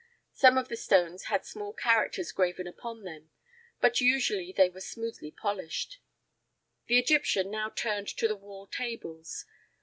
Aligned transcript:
Some 0.33 0.57
of 0.57 0.67
the 0.67 0.77
stones 0.77 1.25
had 1.25 1.45
small 1.45 1.73
characters 1.73 2.31
graven 2.31 2.65
upon 2.65 3.03
them, 3.03 3.29
but 3.79 4.01
usually 4.01 4.51
they 4.51 4.67
were 4.67 4.81
smoothly 4.81 5.29
polished. 5.29 5.99
The 6.87 6.97
Egyptian 6.97 7.51
now 7.51 7.69
turned 7.69 8.07
to 8.07 8.27
the 8.27 8.35
wall 8.35 8.65
tables. 8.65 9.45